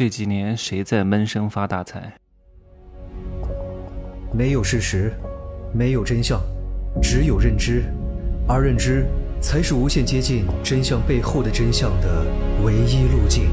[0.00, 2.10] 这几年谁在闷声发大财？
[4.32, 5.12] 没有事实，
[5.74, 6.40] 没有真相，
[7.02, 7.84] 只有认知，
[8.48, 9.04] 而认知
[9.42, 12.24] 才是无限接近真相背后的真相的
[12.64, 13.50] 唯一路径。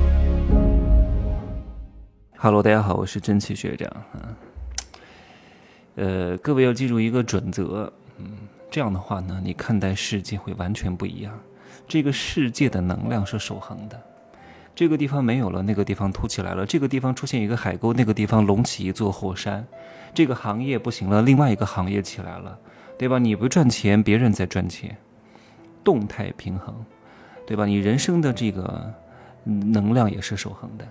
[2.37, 3.91] Hello，大家好，我是真气学长。
[4.13, 4.35] 嗯，
[5.95, 8.25] 呃，各位要记住一个准则，嗯，
[8.71, 11.37] 这样的话呢，你看待世界会完全不一样。
[11.89, 14.01] 这个世界的能量是守恒的。
[14.77, 19.65] 这个地方没有了，那个地方凸起来了；这个地方出现一个海沟，那个地方隆起一座火山。
[20.13, 22.55] 这个行业不行了，另外一个行业起来了，
[22.95, 23.17] 对吧？
[23.17, 24.95] 你不赚钱，别人在赚钱，
[25.83, 26.75] 动态平衡，
[27.47, 27.65] 对吧？
[27.65, 28.93] 你人生的这个
[29.43, 30.87] 能量也是守恒的。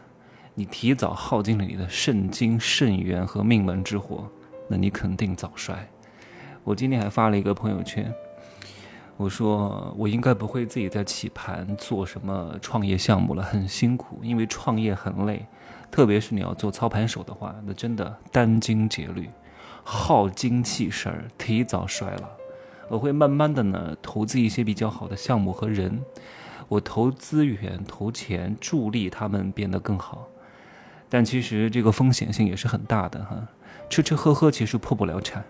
[0.57, 4.29] 你提早耗尽了你的肾精、肾元和命门之火，
[4.67, 5.89] 那你肯定早衰。
[6.65, 8.13] 我今天还发了一个朋友圈。
[9.19, 15.47] 我说，我应该不会自己在起盘做什么创业项目了，很辛苦，因为创业很累，
[15.91, 19.31] 特别是你要做操盘手的话，那真的殚精竭虑，
[19.83, 22.29] 耗精气神儿，提早衰老。
[22.89, 26.03] 我会慢慢的呢，投资一些比较好的项目和人，
[26.69, 30.29] 我投资源、投钱，助力他们变得更好。
[31.09, 33.49] 但其实这个风险性也是很大的哈，
[33.89, 35.43] 吃吃喝喝其实破不了产。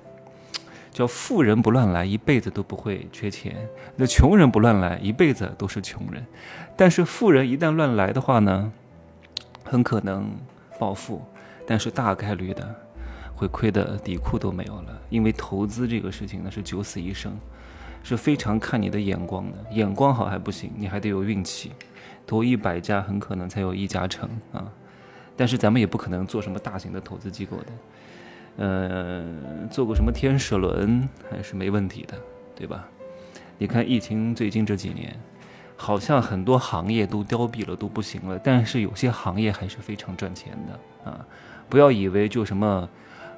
[0.96, 3.52] 叫富人不乱来，一辈子都不会缺钱；
[3.96, 6.24] 那穷人不乱来，一辈子都是穷人。
[6.74, 8.72] 但是富人一旦乱来的话呢，
[9.62, 10.30] 很可能
[10.78, 11.22] 暴富，
[11.66, 12.74] 但是大概率的
[13.34, 14.98] 会亏得底裤都没有了。
[15.10, 17.38] 因为投资这个事情呢是九死一生，
[18.02, 19.58] 是非常看你的眼光的。
[19.72, 21.72] 眼光好还不行，你还得有运气。
[22.26, 24.64] 投一百家，很可能才有一家成啊。
[25.36, 27.66] 但是咱们也不可能做什么大型的投资机构的。
[28.56, 29.24] 呃，
[29.70, 32.14] 做过什么天使轮还是没问题的，
[32.54, 32.88] 对吧？
[33.58, 35.14] 你看疫情最近这几年，
[35.76, 38.38] 好像很多行业都凋敝了，都不行了。
[38.38, 41.26] 但是有些行业还是非常赚钱的啊！
[41.68, 42.88] 不要以为就什么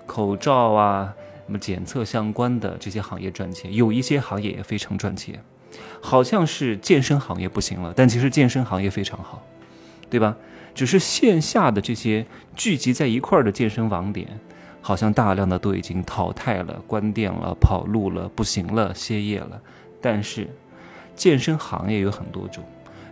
[0.06, 1.14] 口罩啊、
[1.46, 5.42] 什么检测相关的这些行业赚钱，有一些行业也非常赚钱。
[6.01, 9.45] 好像是健身行业不行了，但其实健身行业非常好，
[10.08, 10.36] 对吧？
[10.74, 12.24] 只是线下的这些
[12.55, 14.39] 聚集在一块儿的健身网点。
[14.80, 19.61] 好像大量的都已经淘汰了、关店了、跑路了、不行了、歇业了。
[20.00, 20.48] 但是，
[21.14, 22.64] 健身行业有很多种，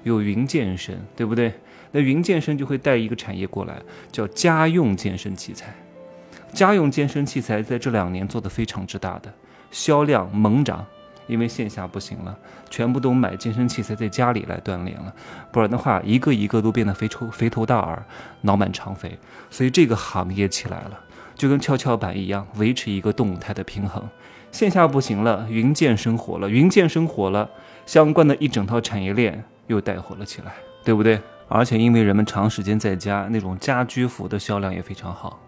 [0.04, 1.52] 有云健身，对不对？
[1.92, 3.80] 那云健身就会带一个产业过来，
[4.12, 5.74] 叫家用健身器材。
[6.52, 9.32] 家用健身器材在这两年做的非常之大的，
[9.70, 10.86] 销量猛涨，
[11.26, 12.38] 因为线下不行了，
[12.70, 15.12] 全部都买健身器材在家里来锻炼了。
[15.52, 18.04] 不然的话，一个一个都变得肥头肥头大耳、
[18.42, 19.18] 脑满肠肥。
[19.50, 21.00] 所以这个行业起来了。
[21.36, 24.02] 就跟跷跷板一样，维持一个动态的平衡。
[24.50, 27.48] 线下不行了，云健身火了，云健身火了，
[27.84, 31.20] 相关的一整套产业链又带火了起来，对不对？
[31.48, 35.38] 而且因为人们长时间在家，那种家居服的销量也非常好。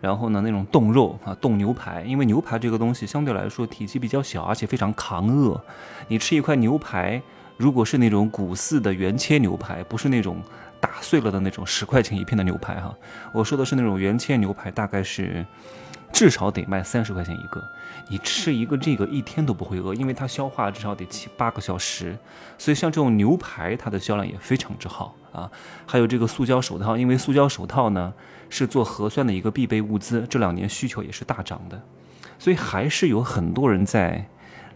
[0.00, 5.60] 然后呢，那种冻肉啊，冻牛排，因为牛排这个东西相对来说体积比较小，而且非常抗饿。
[6.08, 7.22] 你吃一块牛排，
[7.56, 10.40] 如果是那种古四的原切牛排，不是那种。
[11.00, 12.94] 碎了的那种十块钱一片的牛排哈，
[13.32, 15.44] 我说的是那种原切牛排，大概是
[16.12, 17.62] 至少得卖三十块钱一个。
[18.08, 22.16] 你吃一个这个一天都不会饿，因为它消化至少得七八个小时。
[22.56, 25.50] 所以像这种牛排，它的销量也非常之好啊。
[25.86, 28.12] 还有这个塑胶手套，因为塑胶手套呢
[28.48, 31.80] 是做核酸的一个必备物资，这两年需求也是大涨的，
[32.38, 34.28] 所以还是有很多人在。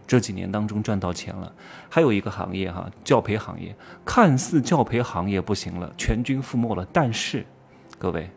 [0.05, 1.51] 这几年当中赚到钱了，
[1.89, 3.75] 还有一个行业哈，教培行业，
[4.05, 6.85] 看似教培行业不行了，全军覆没了。
[6.91, 7.45] 但是，
[7.97, 8.29] 各位，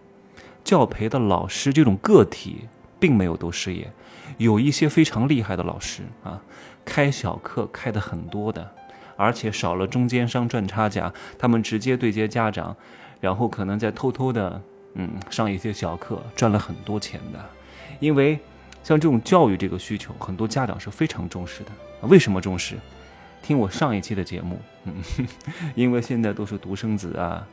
[0.65, 2.69] 教培的老师这种个体
[3.00, 3.91] 并没有都失业，
[4.38, 6.41] 有一些非常厉害的老师啊，
[6.84, 8.71] 开小课开的很多的，
[9.16, 12.77] 而且少了中间商赚差价，他们直接对接家长，
[13.21, 14.62] 然后可能再偷偷的
[14.94, 17.44] 嗯上一些小课，赚了很多钱的，
[17.98, 18.38] 因为。
[18.86, 21.72] 像这种教育这个需求，很多家长是非常重视的。
[22.02, 22.76] 为什么重视？
[23.42, 24.94] 听我上一期的节目，嗯，
[25.74, 27.44] 因为现在都是独生子啊，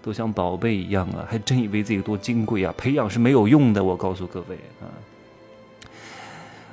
[0.00, 3.82] 都像宝贝一样啊，还真以为自己多金贵啊，培养是没有用的。
[3.82, 4.86] 我告诉各位啊，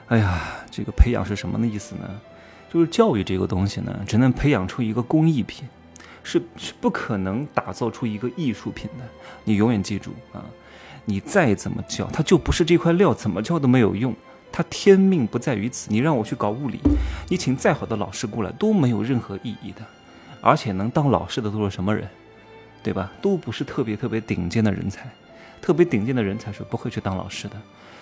[0.10, 2.08] 哎呀，这个培养是什么的意思呢？
[2.72, 5.68] 就是教育这个东西呢，只能培养出一个工艺品，
[6.22, 9.06] 是是不可能打造出一个艺术品的。
[9.44, 10.46] 你永远记住啊。
[11.06, 14.16] 你再怎么教，他就不是这块料，怎么教都没有用。
[14.52, 15.92] 他天命不在于此。
[15.92, 16.80] 你让我去搞物理，
[17.28, 19.82] 你请再好的老师过来都没有任何意义的。
[20.42, 22.08] 而且能当老师的都是什么人，
[22.82, 23.12] 对吧？
[23.22, 25.10] 都不是特别特别顶尖的人才，
[25.62, 27.56] 特别顶尖的人才是不会去当老师的。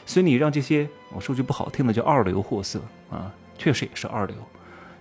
[0.06, 4.36] 所以你让这些，我说句不好听的叫二流货色啊，确实也是二流，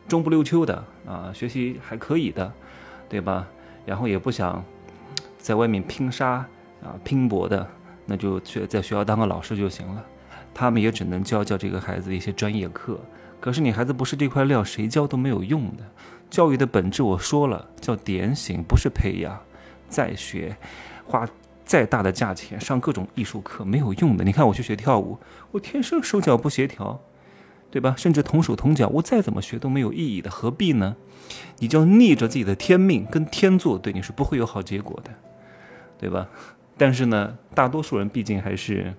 [0.09, 2.53] 中不溜秋的啊，学习还可以的，
[3.09, 3.47] 对吧？
[3.85, 4.65] 然后也不想
[5.39, 6.47] 在外面拼杀。
[6.83, 7.69] 啊，拼搏的，
[8.11, 10.05] 那就去在学校当个老师就行了。
[10.53, 12.99] 他们也只能教教这个孩子一些专业课。
[13.39, 15.85] 可是你孩子不是这块料，谁教都没有用的。
[16.29, 19.39] 教育的本质我说了，叫点醒，不是培养。
[19.89, 20.57] 再学，
[21.07, 21.25] 花
[21.65, 24.25] 再大的价钱上各种艺术课没有用的。
[24.25, 25.17] 你看我去学跳舞，
[25.53, 27.01] 我天生手脚不协调，
[27.71, 27.95] 对吧？
[27.97, 30.97] 甚至同手同脚，我再怎么学都没有意义的，何必呢？
[31.61, 35.11] 你就逆着自己的天命跟天作对，你是不会有好结果的，
[35.99, 36.29] 对吧？
[36.81, 38.93] 但是呢，大多数人毕竟还是。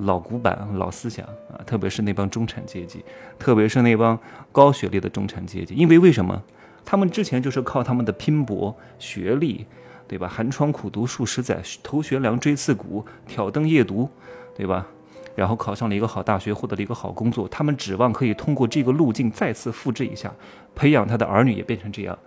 [0.00, 3.02] 老古板、老思想啊，特别是那帮中产阶级，
[3.38, 4.18] 特别是那帮
[4.52, 6.42] 高学历的中产阶级，因为为什么？
[6.84, 9.64] 他们之前就是靠他们的拼搏、学历，
[10.06, 10.28] 对吧？
[10.28, 14.06] 寒窗苦读数十载，头悬梁锥刺股，挑灯夜读，
[14.54, 14.86] 对吧？
[15.34, 20.30] 然后考上了一个好大学，获得了一个好工作，他们指望可以通过这个路径再次复制一下，
[20.74, 22.18] 培养他的儿女也变成这样。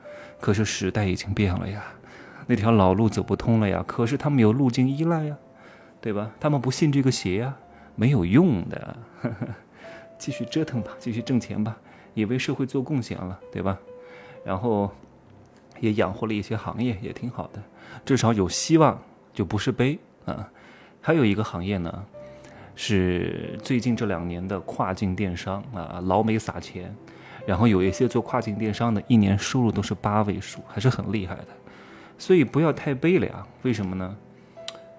[0.41, 1.83] 可是时代已经变了呀，
[2.49, 3.85] 那条老路走不通了呀。
[3.87, 5.37] 可是他们有路径依赖呀。
[6.01, 6.31] 对吧？
[6.39, 7.53] 他们不信这个邪呀，
[7.93, 8.97] 没有用的，
[10.17, 11.75] 继续折腾吧，继续挣钱吧，
[12.13, 13.77] 也为社会做贡献了，对吧？
[14.45, 14.89] 然后
[15.81, 17.61] 也养活了一些行业，也挺好的，
[18.05, 18.97] 至少有希望，
[19.33, 20.49] 就不是悲啊。
[21.01, 22.05] 还有一个行业呢，
[22.75, 26.95] 是最近这两年的跨境电商啊，老美撒钱，
[27.45, 31.47] 然后有一些做跨境电商的，一年收入都是八位数，还是很厉害的。
[32.19, 34.15] 所以不要太悲凉，为什么呢？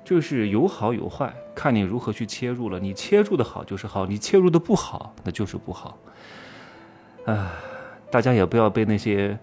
[0.03, 2.81] 就是有好有坏，看你如何去切入了。
[2.81, 5.97] 你切入的好就是好，你切入的不好那就是不好。
[7.27, 7.53] 啊，
[8.11, 9.39] 大家也不要被那些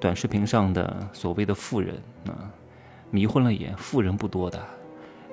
[0.00, 1.96] 短视频上的所谓的富人
[2.28, 2.48] 啊
[3.10, 3.76] 迷昏了眼。
[3.76, 4.58] 富人不多的，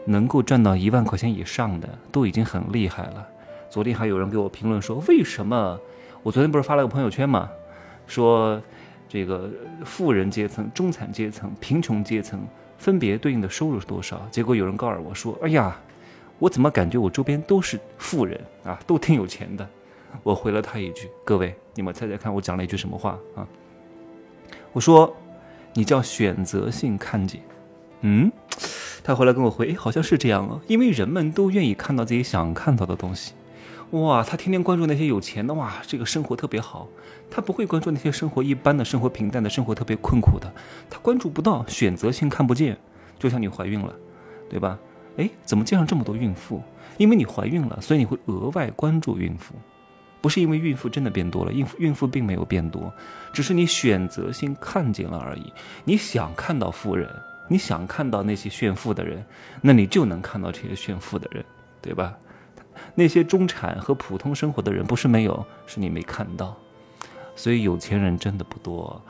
[0.06, 3.26] 能够赚到一万块钱以上的都已经很厉害了。
[3.70, 5.80] 昨天还有人给我评论说，为什么
[6.24, 7.50] 我昨天不是发了个朋友圈吗？
[8.06, 8.62] 说
[9.14, 9.48] 这个
[9.86, 12.44] 富人阶层、中产阶层、贫穷阶层。
[12.80, 14.20] 分别对应的收入是多少？
[14.32, 15.80] 结果有人告诉我说：“哎呀，
[16.40, 19.66] 我怎么感觉我周边都是富人啊，都挺有钱的。”
[20.24, 23.48] 我回了他一句：“各位，你们猜猜看，我讲了一句什么话啊？”
[24.74, 25.16] 我说
[25.76, 27.40] ：“你叫选择性看见。”
[28.02, 28.30] 嗯，
[29.02, 33.34] 他回来跟我回：“，好像是这样啊，因为人们都愿意看到自己想看到的东西。”
[33.92, 36.88] 哇，他天天关注那些有钱的，哇，这个生活特别好。
[37.30, 40.52] 他不会关注那些生活一般的生活平淡的生活特别困苦的，
[40.90, 42.78] 他关注不到，选择性看不见。
[43.18, 43.94] 就像你怀孕了，
[44.50, 44.78] 对吧？
[45.18, 46.62] 哎，怎么街上这么多孕妇？
[46.98, 49.56] 因为你怀孕了，所以你会额外关注孕妇，
[50.22, 52.92] 不是因为孕妇真的变多了，孕妇孕妇并没有变多，
[53.32, 55.52] 只是你选择性看见了而已。
[55.86, 57.10] 你想看到富人，
[57.48, 59.26] 你想看到那些炫富的人，
[59.62, 61.44] 那你就能看到这些炫富的人，
[61.82, 62.14] 对吧？
[62.96, 66.56] 那些中产和普通生活的人不是没有，是你没看到。
[67.36, 69.02] 所以有钱人真的不多，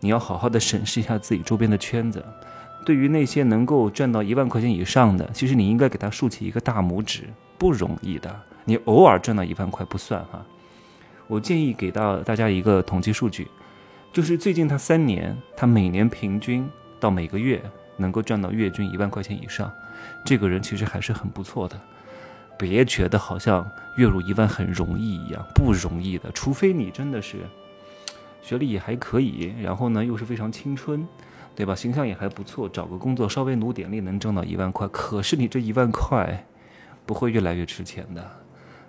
[0.00, 2.24] 你要好好的审视一下自己周边的圈子。
[2.86, 7.24] 对于那些能够赚到一万块钱以上的，其实你应该给他竖起一个大拇指，
[7.58, 8.34] 不容易的。
[8.64, 10.42] 你偶尔赚到一万块不算哈。
[11.26, 13.46] 我建议给到大家一个统计数据，
[14.12, 16.66] 就是最近他三年，他每年平均
[16.98, 17.62] 到每个月
[17.98, 19.70] 能够赚到月均一万块钱以上，
[20.24, 21.78] 这个人其实还是很不错的。
[22.58, 26.30] 别觉得好像月入一万很容易一样，不容易的。
[26.32, 27.38] 除非你真的是
[28.42, 31.06] 学历也还可以，然后呢又是非常青春，
[31.54, 31.74] 对吧？
[31.74, 34.88] 形象也还不错，找个工作稍微努点力能挣到一万块。
[34.88, 36.44] 可是你这一万块
[37.06, 38.30] 不会越来越值钱的，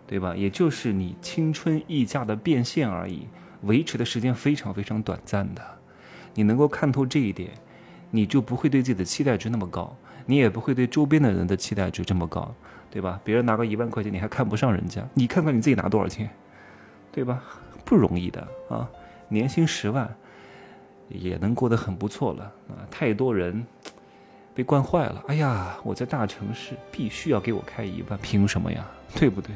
[0.07, 0.35] 对吧？
[0.35, 3.27] 也就是你青春溢价的变现而已，
[3.61, 5.61] 维持的时间非常非常短暂的。
[6.33, 7.51] 你能够看透这一点，
[8.11, 9.95] 你就不会对自己的期待值那么高，
[10.29, 12.53] 你也不会对周边的人的期待值这么高。
[12.91, 13.21] 对吧？
[13.23, 16.27] 别人拿个一万块钱，你还看不上人家，你看看你自己拿多少钱，
[17.11, 17.43] 对吧？
[17.85, 18.89] 不容易的啊！
[19.27, 20.11] 年薪十万
[21.07, 22.81] 也能过得很不错了啊！
[22.89, 23.63] 太多人
[24.55, 25.23] 被惯坏了。
[25.27, 28.83] 哎呀，我在大城市必须要给我开一万，凭什么呀？
[29.13, 29.51] 对不对？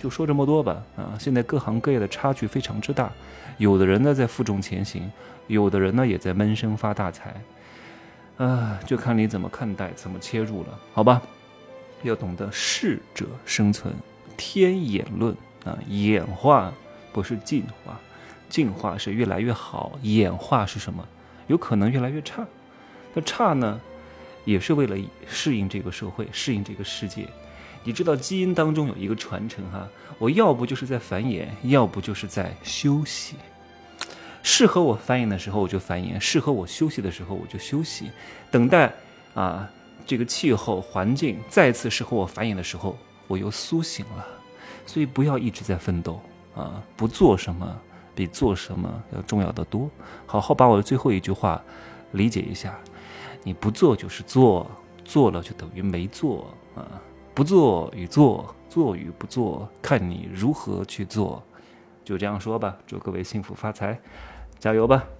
[0.00, 1.12] 就说这么多吧啊！
[1.20, 3.12] 现在各行各业的差距非常之大，
[3.58, 5.12] 有的人呢在负重前行，
[5.46, 7.34] 有的人呢也在闷声发大财，
[8.38, 11.22] 啊，就看你怎么看待，怎么切入了，好吧？
[12.02, 13.94] 要懂得适者生存，
[14.36, 16.72] 天演论啊，演化
[17.12, 17.98] 不是进化，
[18.48, 21.02] 进化是越来越好，演化是什么？
[21.46, 22.46] 有可能越来越差。
[23.14, 23.80] 那差呢，
[24.44, 27.26] 也是为了适应这个社会，适应这个世界。
[27.82, 29.88] 你知道基因当中有一个传承哈，
[30.18, 33.36] 我要不就是在繁衍，要不就是在休息。
[34.48, 38.12] 适合我繁衍的时候我就繁衍，适合我休息的时候我就休息，
[38.48, 38.94] 等待
[39.34, 39.68] 啊。
[40.06, 44.24] 这个气候环境再次适合我繁衍的时候，我又苏醒了。
[44.86, 46.20] 所以不要一直在奋斗
[46.54, 46.80] 啊！
[46.96, 47.76] 不做什么
[48.14, 49.90] 比做什么要重要的多。
[50.26, 51.60] 好好把我的最后一句话
[52.12, 52.78] 理解一下：
[53.42, 54.70] 你不做就是做，
[55.04, 56.86] 做了就等于没做啊，
[57.34, 61.42] 不做与做，做与不做，看你如何去做。
[62.04, 63.98] 就这样说吧，祝各位幸福发财，
[64.58, 65.15] 加油吧！